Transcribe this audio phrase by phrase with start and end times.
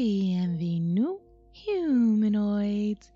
[0.00, 1.18] Bienvenue,
[1.50, 3.10] humanoids.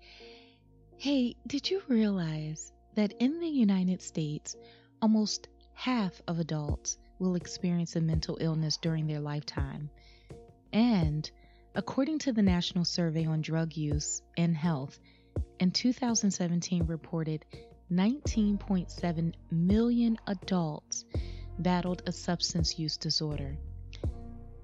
[0.97, 4.57] Hey, did you realize that in the United States,
[5.01, 9.89] almost half of adults will experience a mental illness during their lifetime?
[10.73, 11.31] And
[11.73, 14.99] according to the National Survey on Drug Use and Health,
[15.61, 17.45] in 2017 reported
[17.93, 21.05] 19.7 million adults
[21.59, 23.57] battled a substance use disorder.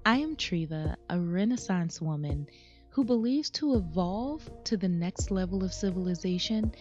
[0.06, 2.48] I am Treva, a Renaissance woman
[2.88, 6.72] who believes to evolve to the next level of civilization,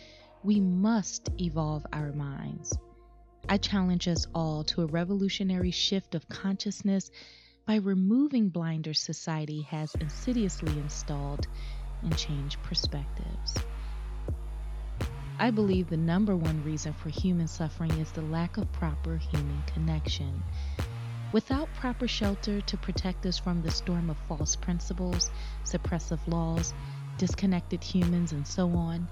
[0.42, 2.78] we must evolve our minds.
[3.50, 7.12] I challenge us all to a revolutionary shift of consciousness
[7.66, 11.46] by removing blinders society has insidiously installed
[12.02, 13.58] and change perspectives.
[15.38, 19.62] I believe the number one reason for human suffering is the lack of proper human
[19.64, 20.42] connection.
[21.32, 25.30] Without proper shelter to protect us from the storm of false principles,
[25.64, 26.74] suppressive laws,
[27.18, 29.08] disconnected humans, and so on,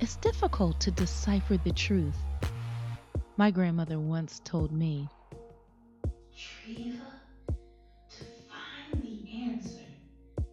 [0.00, 2.16] it's difficult to decipher the truth.
[3.36, 5.08] My grandmother once told me,
[6.34, 7.02] Treva,
[7.48, 9.84] to find the answer,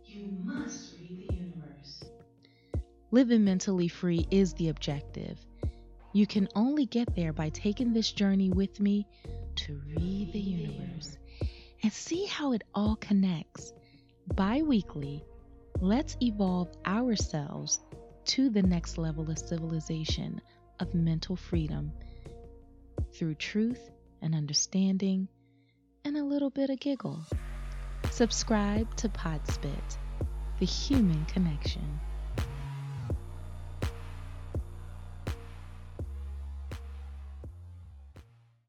[0.05, 2.03] you must read the universe.
[3.11, 5.39] living mentally free is the objective.
[6.11, 9.07] You can only get there by taking this journey with me
[9.55, 11.17] to read the universe
[11.81, 13.73] and see how it all connects.
[14.35, 15.23] Bi weekly,
[15.79, 17.79] let's evolve ourselves
[18.25, 20.41] to the next level of civilization
[20.79, 21.91] of mental freedom
[23.13, 25.27] through truth and understanding
[26.05, 27.19] and a little bit of giggle.
[28.11, 29.97] Subscribe to Podspit,
[30.59, 31.99] the human connection.